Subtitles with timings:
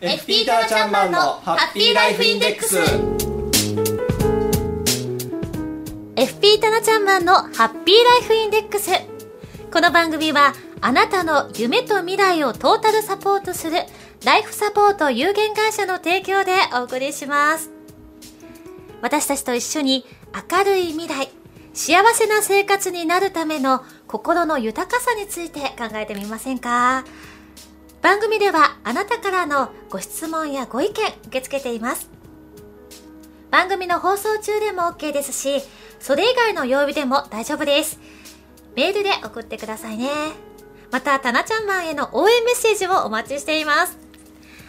[0.00, 2.78] FP タナちゃんマンのハッピーライフインデックス。
[6.16, 8.92] FP タナちゃんマンのハッピーライフインデックス。
[9.70, 13.76] この番組はあなたの夢と未来をトータルサポートする
[14.24, 17.70] ライフサポート有限会社の提供でお送りします。
[19.02, 20.06] 私たちと一緒に
[20.50, 21.28] 明るい未来
[21.74, 27.04] 幸せな生活になるための心の豊かさについて考えてみませんか？
[28.02, 32.08] 番組ではあなたからのご質問やご意見受け付けています。
[33.50, 35.62] 番組の放送中でも OK ですし
[35.98, 37.98] それ以外の曜日でも大丈夫です。
[38.76, 40.08] メールで送ってくださいね。
[40.90, 43.98] またたなちゃんマンへの応援メッセージをお待ちしています。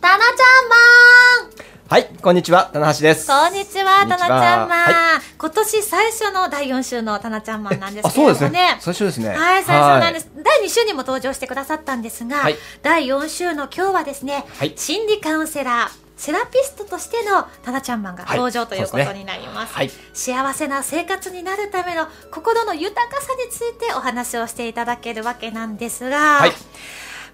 [0.00, 3.26] タナちゃんマンはいこんにちは棚橋です。
[3.26, 8.50] こんにちは、こんにちゃんマン、は今年最初の第4週のタナちゃんマンなんですけれどもね。
[8.50, 8.76] ね。
[8.80, 9.28] 最初ですね。
[9.28, 10.30] はい、最初なんです。
[10.42, 12.56] 第2週にも登場してくださったんですが、はい。
[12.82, 14.72] 第4週の今日はですね、はい。
[14.74, 19.18] 心理カウンセラー、セラピストとしてのタナちゃんマンが登場ということそうですね。
[19.18, 19.74] になります。
[19.74, 19.90] はい。
[20.14, 26.52] 幸せな生活になるための心の豊かさについてお話をしていただけるわけなんですが、はい。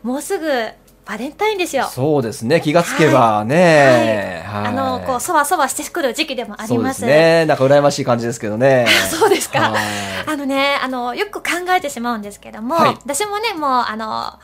[0.03, 0.71] もうすぐ
[1.11, 1.87] バレンタインですよ。
[1.87, 2.61] そうですね。
[2.61, 4.73] 気がつけばね、はい、はい。
[4.73, 6.95] あのこうそわそわしてくる時期でもありま。
[6.95, 7.01] す。
[7.01, 7.47] すね。
[7.47, 8.87] なんか羨ましい感じですけどね。
[9.11, 9.73] そうですか。
[9.73, 9.83] はい。
[10.25, 12.99] あのね、あのよく考えてしまうんですけども、はい。
[13.05, 14.39] 私もね、もうあの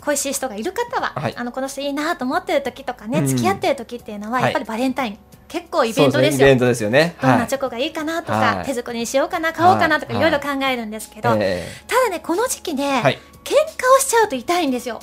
[0.00, 1.34] 恋しい人がいる方は、はい。
[1.36, 6.48] あのこの人いいなと思ってる時とかね、うん付き合ってる時っていうのは、はいやっぱりバレンタイン結構イベントですよ。
[6.48, 7.14] イベントですよね。
[7.22, 8.66] どんはないチョコがいいかなとか、はい。
[8.66, 10.20] 手作りにしようかな、買おうかなとか、はい。
[10.20, 13.18] いろいろ考えるんですけど、えただね、この時期ね、はい。
[13.44, 13.54] 喧嘩
[13.96, 15.00] をしちゃうと痛いんですよ。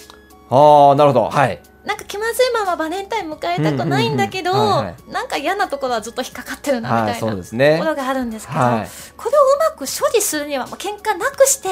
[0.49, 11.69] ああなるほどはいなんか気まずいままバレンタイン迎えたくないんだけど、なんか嫌なところはずっと引っかかってるなみたいな、はいそうですねところがあるんですけど、はいこれをうまく処理するには、まあ、喧嘩なくして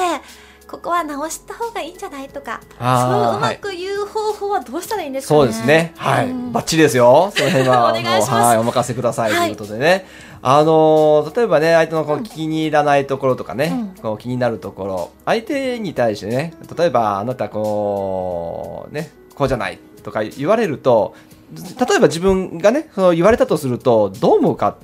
[0.68, 5.38] ここは直した方がいいんじゃないとかそういううまく言う方法はどうしたらいいんですかね。
[5.40, 5.92] そうですね。
[5.96, 6.28] はい。
[6.28, 7.32] うんバッチリですよ。
[7.36, 7.90] その辺は。
[7.90, 8.58] お願いしますもうはい。
[8.58, 9.32] お任せください。
[9.32, 10.06] とはいいうことでね。
[10.46, 21.14] あのー例えばね、相手のこう気に入らないところとかね、うんこう気になるところ、相手に対してね、例えばあなたこう、ね、こうじゃないとか言われると、
[21.54, 24.76] 例えば自分がね、その言われたとすると、どう思うかっ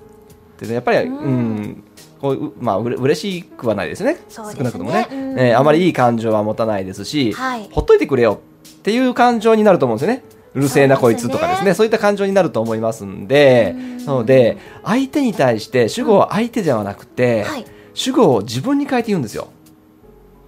[0.58, 1.84] てね、やっぱり、うんうん、
[2.22, 4.16] こう、うまあ、うれ嬉しくはないですね。
[4.30, 5.08] すね少なくともね。
[5.12, 10.22] うんえーあまりいい感情は持たないですし、はいほっといてくれよっていう感情になると思うんですよね。
[10.54, 11.74] うるせえなこいつとかですね。
[11.74, 19.48] そういった感情になると思いますんで、うんなので、相手に対して主語は相手ではなくて、はい、主語を自分に変えて言うんですよ。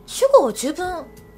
[0.06, 0.86] 主語を自分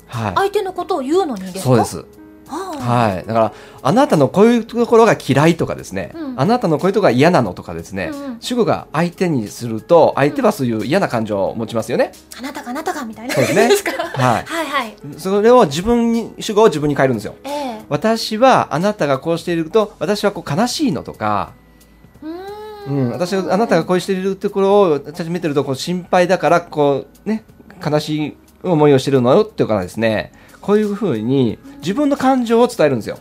[0.07, 0.35] はい。
[0.35, 1.61] 相手のことを言うのにですか？
[1.61, 2.05] そうです。
[2.47, 3.27] はい。
[3.27, 6.41] だから、あなたのこういうところが嫌いとかですね、うん。
[6.41, 8.37] あなたのこういうところが嫌なのとかですね、うんうん。
[8.41, 12.13] 主語が相手にすると、相手はそういう嫌な感情を持ちますよね。
[12.39, 13.35] あなたがあなたがみたいな。
[13.35, 13.69] そうですね。
[14.15, 14.45] はい。
[14.45, 14.97] はいはい。
[15.17, 17.35] それを自分に、主語を自分に変えるんですよ。
[17.45, 17.81] ええ。
[17.89, 21.53] 私はあなたがこうしていると、私はこう悲しいのとか、
[22.23, 23.09] うーうん。
[23.09, 27.45] ん、私はあなたがこうしているところを私見てるとこう心配だからこうね
[27.85, 30.33] 悲しい思いをしてるのよっていうからですね
[30.65, 33.19] こういうふうに自分の感情を伝えるんですよ。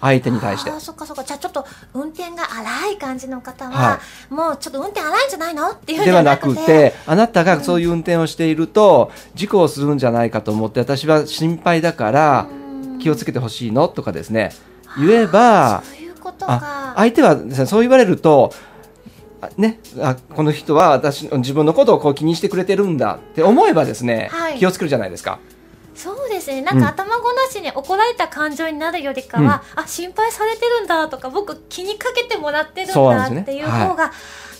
[0.00, 0.70] 相手に対して。
[0.70, 1.24] あーそっかそっか。
[1.24, 5.72] じゃあちょっと運転が荒い感じの方は、はもうちょっと運転荒いんじゃないの？
[5.72, 6.60] っていうんではなくて。
[6.60, 12.98] くてあなたがそういう運転をしていると事故をするんじゃないかと思って私は心配だからうん。
[12.98, 13.88] 気をつけてほしいの？
[13.88, 14.52] とかですね。
[14.98, 18.52] 言えばそういうことあか相手はですねそう言われると
[19.42, 24.58] あね、あこの人は私自分のことをこう気にしてくれてるんだって思えばですね、はい。
[24.58, 25.38] 気をつけるじゃないですか。
[25.96, 26.60] そうですね。
[26.60, 34.12] なんか頭ごなしに怒られた感情になるよりかは、あ心配されてるんだとか僕気にかけてもらってるんだっていう方が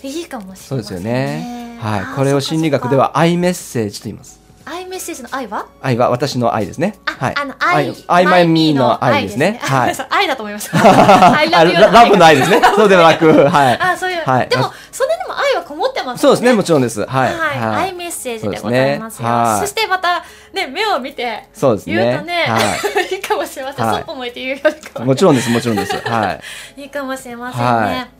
[0.03, 0.21] い。
[0.21, 1.77] いかもしそうですよね。
[1.79, 4.46] はい、これを心理学では愛メッセージと言います。
[4.67, 5.67] アイメッセージの愛は？
[5.81, 6.99] 愛は私の愛ですね。
[7.05, 7.35] あ、はい。
[7.37, 9.59] あの愛愛、マイミーの愛愛ですね。
[9.63, 9.95] あはい。
[10.09, 12.61] 愛だと思いまし たララブの愛ですね。
[12.75, 13.79] そうではなく、 はい。
[13.79, 17.05] あそういう、はいでもそれでも愛はこもってますそうですね、もちろんです。
[17.05, 17.33] はい。
[17.33, 19.29] はい、はい愛メッセージでございますよ。
[19.59, 21.95] そしてまたね目を見てそうですね。
[21.95, 22.59] 言うとね、、は
[23.09, 23.85] いいかもしれません。
[23.85, 25.95] はいそっぽ向いて言うよりかは、もちろんです、もちろんです。
[25.95, 26.39] は
[26.77, 26.81] い。
[26.81, 28.16] いいかもしれませんね。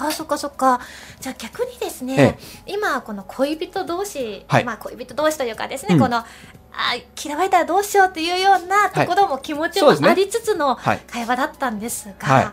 [0.00, 0.80] はいああそっかそっか。
[1.20, 4.64] じゃあ逆にですね、え今この恋人同士、はい。
[4.64, 6.00] まあ恋人同士というかですね、うん。
[6.00, 10.98] このあー嫌われたらどうしようっていうようなところも気持ちもありつつのはい。
[11.06, 12.46] 会話だったんですが、はい。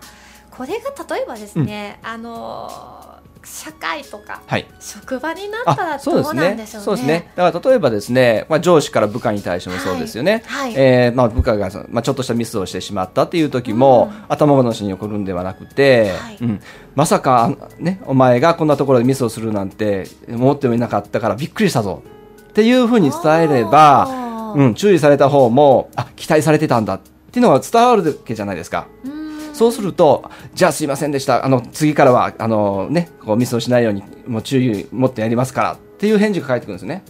[0.52, 3.17] これが例えばですね、あのー
[3.58, 4.68] 社会とかはい。
[4.80, 6.86] 職場になったらあどうなんでしょうね。
[6.86, 7.32] そうですね。
[7.36, 10.44] だから例えばですね、まあ、上司から部下に対してもそうですよね。
[10.46, 10.68] はい。
[10.68, 10.74] はい。
[10.78, 16.38] えーまあ、部下がまあ、ちょっとしたミスをしてしまったっていう時も、うん頭ごなしに起こるんではなくて、はい。
[16.42, 16.62] うん、
[16.96, 22.04] まさか、ね、お前がこんなところでミスをするなんて思ってもいなかったからびっくりしたぞ
[22.50, 27.00] っていうふうに伝えれば、うん、注意された方もあ期待されてたんだっ
[27.32, 28.88] ていうのが伝わるわけじゃないですか。
[29.06, 29.17] うん
[29.58, 31.44] そうすると、じゃあすいませんでした。
[31.44, 37.04] あの、次からは、あのね、こうミスをしないように、もう注意持ってやりますからっていう返事が返ってくるんですね。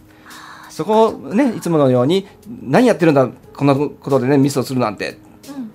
[0.69, 2.25] そこをね、いつものように、
[2.63, 5.13] 何やってるんだ、こんなことでね、ミスをするなんて、っ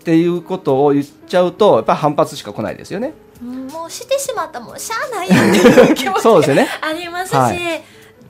[0.04, 3.12] ていうことを言っちゃうと、やっぱり反発しか来ないですよね。
[3.42, 6.68] うんもうしてしまったもうしゃあないやんっていう気持ち そうですよね。
[6.80, 7.82] ありますし、はい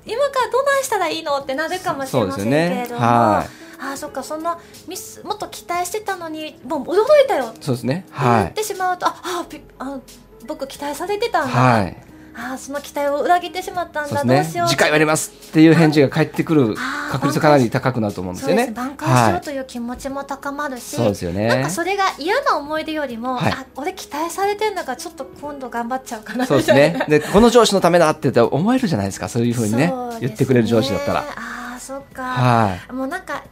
[0.05, 8.07] 今からどないしたらいいのってなるかもしれませんけれども、はいああそっかそんなミスもっと期待してたのにもう驚いたよそうですね。
[8.11, 8.45] 言はい。
[8.51, 9.99] ってしまうと、ああびあ
[10.47, 11.97] 僕期待されてたんだ、はい。
[12.35, 14.69] ああその期待を裏切ってしまったんだ、ねどうしよう。
[14.69, 16.75] 次回はやりますっていう返事が返ってくる
[17.11, 18.73] 確率がかなり高くなると思うんですよね。
[18.75, 27.05] 挽回しようはという気持ちも高まるし、そうですよねなんかそれが嫌な思い出よりも、はいあ俺期待されてんだからちょっと今度頑張っちゃうかなそうですね。
[27.09, 29.29] で、この上司のためだって思えるじゃないですか。
[29.29, 31.21] そういうふうにねそうです、言ってくれる上司だったら。
[31.21, 32.93] ああそっか、はい。
[32.93, 33.43] もうなんか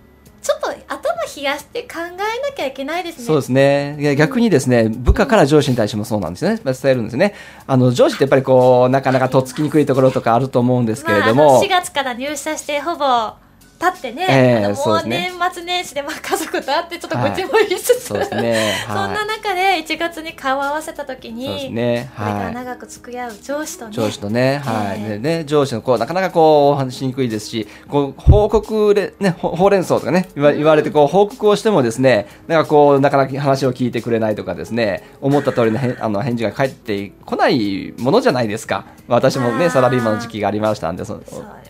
[0.43, 4.15] ちょっと頭冷やして考えなきゃいけないですねそうですね。
[4.17, 6.61] 逆にですね、部下から上司に対してもそうなんですよね。
[6.65, 7.35] まあ伝えるんですね。
[7.67, 13.33] あの、上司ってやっぱりこう、なかなかとっつきにくいところとかあると思うんですけれどまあ、あのも4、月から入社してほぼ
[13.81, 18.75] 経ってね、ええあのもう年末年始でまあ家族と会ってちょっと愚痴も言いつつ、そうですね。
[18.87, 19.27] そんなはい。
[19.27, 22.11] 中で1月に顔を合わせた時にね。
[22.15, 22.55] これからはい。
[22.55, 25.01] 長く付き合う上司とね上司とね、はい。
[25.01, 38.85] ええでね、上司のこう、なかなかこう、お話しにくいですし、こう、報告で、ね、ほほうれん草とかね、言わ言われて、こう、報告をしてもですね、なんかこう、なかなか話を聞いてくれないとかですね、思った通りのへん あの返事が返ってこないものじゃないですか。
[39.09, 41.21] 私もね、あーサラリーマンの時期がありましたんで、そ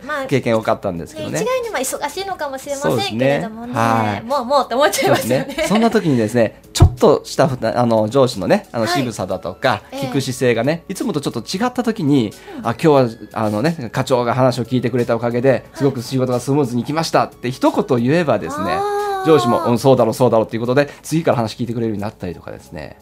[0.05, 1.41] まあ経験多かったんですけね、どね。
[1.41, 3.73] 一概には忙しいのかもしれませんけれどもね。
[3.73, 4.25] はい。
[4.25, 5.45] もうもうって思っちゃいますよね。
[5.45, 5.65] ね。
[5.67, 7.49] そんな時にですね、ちょっとした
[7.79, 9.01] あの上司のね、あのはい。
[9.01, 10.05] 仕草だとか、ええ。
[10.07, 12.33] 聞く姿勢がね、いつもとちょっと違った時に、
[12.63, 22.97] あ、今日はあのね、課長が話を聞いてくれたおかげで、すごく仕事がスムーズにいきましたって一言言えばですねあー、上司も、うん、そうだろう、そうだろうっていうことで、次から話聞いてくれるようになったりとかですね。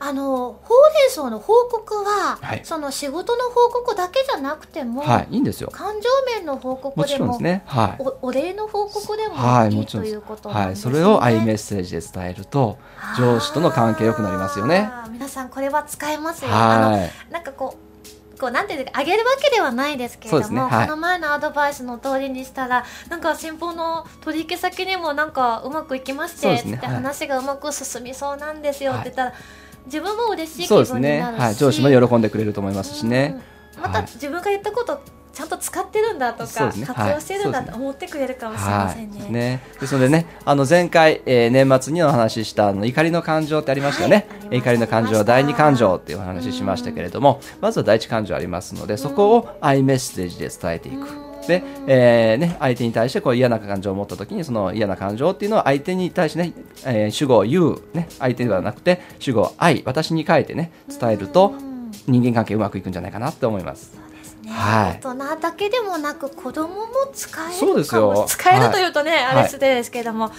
[0.00, 5.70] あのほうれん草の報告は、はいその仕事の報告だけじゃなくても、はい、いいんですよ。
[5.72, 7.62] 感情面の報告もでもちろんですね。
[7.66, 8.02] はい。
[8.02, 10.92] おお礼の報告でもはい、いいもちろんということなんはい、ですね。
[10.92, 12.78] それを i メッセージで伝えると、
[13.16, 14.90] 上司との関係良くなりますよね。
[15.10, 16.50] 皆さんこれは使えますよ。
[16.52, 17.00] あはい。
[17.00, 17.88] のなんかこう。
[18.38, 29.32] こうなんていうかあげるわけではないですけれども、ねはいこの前のアドバイスの通りにしたらなんか先方の取引先にもなんかうまくいきまして、つって話がうまく進みそうなんですよって言ったら、
[29.88, 31.00] 自分も嬉しい気そうですね。
[31.00, 33.40] 分になるし、はい、上司も喜んでくれると思いますしね。
[33.76, 33.82] うん。
[33.82, 34.06] またはい。
[34.06, 35.00] 自分が言ったこと
[35.38, 39.20] ちゃんと使ってるんだとか、活用してるんだはいと思ってくれるかもしれませんね。
[39.20, 39.60] はい、ね。
[39.80, 44.26] ですのでね、あの前回、えー年末にお話ししたあの怒りの感情ってありましたよね。
[44.50, 51.27] 怒りの感情は第二感情っていうお話ししましたけれども、まずは第一感情ありますので、そこを i メッセージで伝えていく。
[51.48, 56.52] で、えーね、相手に対してこう嫌な感情を持った時にその嫌な感情っていうのは相手に対してね、
[56.84, 61.68] えー主語を言う、ね、相手ではなくて主語を愛私に変えてね伝えるとうん
[62.06, 63.98] 人間関係うまくいくんじゃないかなって思います。
[64.46, 65.00] はい。
[65.02, 68.12] 大人だけでもなく子供も使えそうですよ。
[68.12, 69.24] も使えるというとね、はい。
[69.24, 70.30] あれ失礼ですけれども、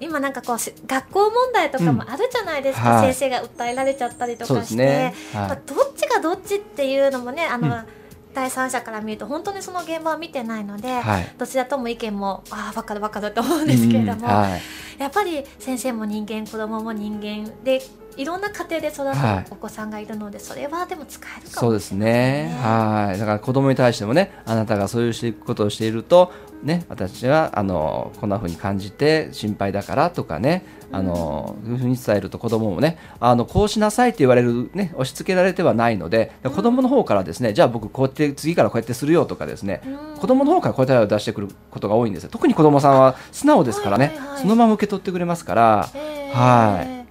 [0.00, 3.14] 今なんかこうし学校問題とかもあるじゃないですか、うんはい。
[3.14, 5.14] 先生が訴えられちゃったりとかして、すね。
[5.32, 5.48] はい。
[5.48, 7.84] まあ、どっちがどっちっていうのもねあの、うん
[8.34, 11.34] 第三者から見ると本当にその現場を見てないので、はい。
[11.38, 14.60] どちらとも意見もああ分かる分かると思うんですけれども、うんはい。
[14.98, 17.80] やっぱり先生も人間子供も人間で
[18.16, 22.56] いろんな家庭で育はいつお子さんがいるので、それはでも使えるかそうですね。
[22.62, 23.18] はい。
[23.18, 42.30] だから子供に対してもね、あなたがそういうしていくことをしていると、ね、私はあのこんな風に感じて心配だからとかね、あの、そういう風に伝えると子供もね、あのこうしなさいって言われるね、押し付けられてはないので、子供の方からですね、じゃあ僕こうやって次からこうやってするよとかですね、うん子供の方から答えを出してくることが多いんですよ。
[42.30, 45.90] 特に子供さんは素直ですからね、はいはいはいそのまま受け取ってくれますから。
[45.94, 47.03] えーはい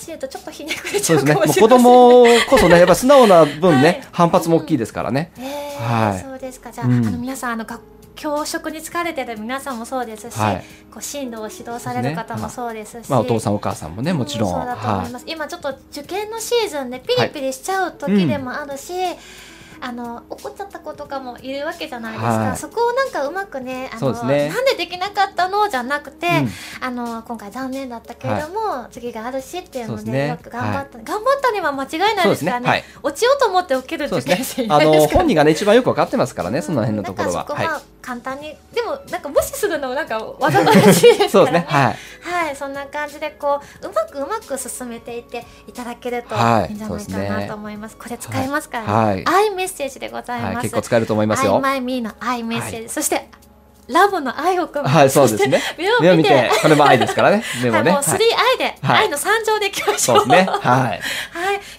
[0.00, 1.12] し言うとちょっとひねくれち。
[1.12, 4.02] ゃうかもしれません子供こそね、やっぱ素直な分ね、 はい。
[4.12, 5.32] 反発も大きいですからね。
[5.38, 6.20] えーはい。
[6.20, 6.70] そうですか。
[6.72, 7.06] じゃあ,、うん。
[7.06, 7.80] あの皆さんあの学
[8.16, 10.64] 教職に疲れてる皆さんもそうですし、はい。
[10.92, 14.50] こう進路を指導される方もそうですし、まあ、お父さんお母さんもねもちろん。
[14.50, 18.92] そうだと思います、今ちょっと受験のシーズンでピリピリしちゃう時でもあるし、
[19.80, 22.56] あの怒っちゃった子とかもいるわけじゃないですか、はい。
[22.56, 24.48] そこをなんかうまくねあのね。
[24.48, 26.50] なんでできなかったのじゃなくて、うん。
[26.80, 30.28] あの今回残念だったけれども、次があるしっていうのでね。
[30.28, 32.64] よく頑張った、頑張ったには間違いないですからね。
[32.66, 32.70] ね。
[32.70, 32.84] はい。
[33.02, 34.68] 落ちようと思って受けるそう受験生いですね。
[34.70, 37.46] あの本人がね一番よく分かってますからねその辺のところは、
[38.02, 41.52] 簡単に、でもなんか無視するのもなんかわざとらしいですからね。
[41.60, 41.66] ね。
[41.68, 41.96] はい。
[42.20, 46.68] はい、そんな感じでこううまくうまく進めていっていただけるとはい。
[46.68, 47.96] いいんじゃないかなと思います。
[47.96, 48.92] これ使えますからね。
[48.92, 49.26] はい。
[49.26, 50.62] アイメッセージでございはい、ます。
[50.64, 51.56] 結構使えると思いますよ。
[51.56, 53.28] I my me のアイメッセージ、そして
[53.92, 55.60] ラボの愛を込めて、はいそうですね。
[55.76, 56.50] 目目を見てて。
[56.62, 57.42] これも愛ですからね。
[57.62, 58.18] 目 はい、もね、もう 3I
[58.58, 59.02] で、はい。
[59.04, 60.18] 愛の三乗でいきましょう。
[60.18, 60.46] そうですね。
[60.46, 60.60] はい。
[60.60, 61.00] はい、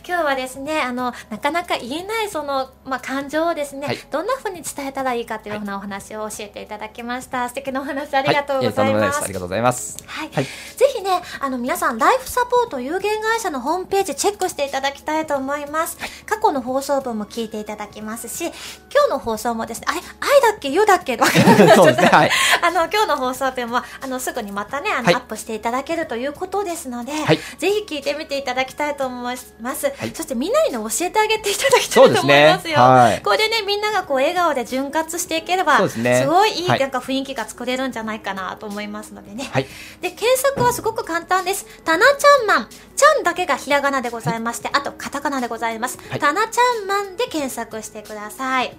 [0.08, 4.00] 今日はですね、あのなかなか言えないそのまあ感情をですね、はい。
[4.12, 7.48] どんな風に伝えたらいいかというようなお話を教えていただきました。
[7.48, 9.24] 素敵なお話ありがとうはい、ございます。
[9.24, 9.98] ありがとうございます。
[10.06, 10.44] はい、はい。
[10.44, 10.50] ぜ
[10.91, 15.98] ひね、あの皆さん、ライフサポート有限会社のホームページチェックしていただきたいと思います。
[16.26, 22.32] 過去の放送分も聞いていただきますし、今日の放送もですね、あれ、愛だっけ、ゆだっけ、 わかねはい。
[22.64, 25.16] あの、今日の放送分も、あの、すぐにまたね、あの、はい。
[25.16, 27.40] アップしていただけるということですので、はい。
[27.58, 29.86] ぜひ聞いてみていただきたいと思います。
[29.98, 30.14] はい。
[30.16, 32.80] そしてみんなにね、教えてあげていただきたそいうと思いですねますよ。
[32.80, 36.26] はいこれでね、みんながこう、笑顔で潤滑していければ、すね。
[36.26, 36.80] ごいいい、はい。
[36.80, 39.50] なんか雰囲気が作れるんじゃないかなと思いますのでね。
[39.52, 39.68] はい。
[40.02, 41.66] で、検索はすごく簡単です。
[41.84, 42.68] タナちゃんマン。
[42.96, 45.98] ちゃんだけがひらがなでございまして、あとカタカナでございます。
[46.10, 48.78] はいタナちゃんマンで検索してください。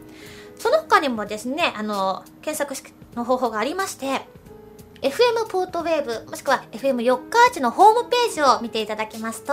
[0.59, 2.75] その他にもですね、あの、検索
[3.17, 4.27] の方法がありまして、
[5.03, 9.53] FM ポートウェーブ、もしくは FM 四日市のホームページを見ていただきますと、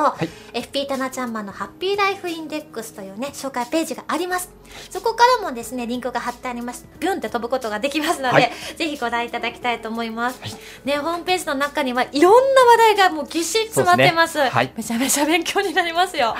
[0.53, 4.53] い FP タナちゃんマンのハッピーライフインデックスというね、紹介ページがあります。
[4.91, 6.87] そこからもですね、リンクが貼ってあります。
[6.99, 10.39] ビュンって飛ぶことができますので、はいぜひご覧いただきたいと思います。
[10.85, 14.33] ね、ホームページの中にはいろんな話題がもうぎっしり詰まってます。
[14.33, 16.35] すねはいめちゃめちゃ勉強になりますよ。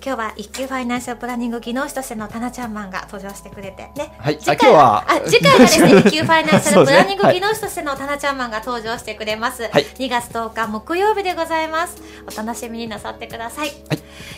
[0.03, 4.13] はい、今日は一級ファイナンシャルプランニング技能士としてのタナちゃんマンが登場してくれてね。
[4.17, 9.63] はい次回はあ次回はですね、 一級ファイナンシャルプランニング技能士としてのタナちゃんマンが登場してくれます。
[9.63, 12.01] はい2月10日木曜日でございます。
[12.27, 13.71] お楽しみになさってください。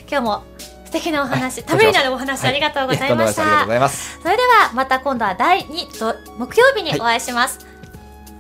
[0.10, 0.44] 今日も
[0.86, 3.26] 素敵なお話、ためになるお話、ありがとうございました。
[3.26, 4.20] いですありがとうございます。
[4.22, 7.66] それではまた今度は第2と木曜日にお会いします。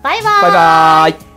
[0.03, 0.41] バイバーイ。
[0.41, 1.34] バイバイ。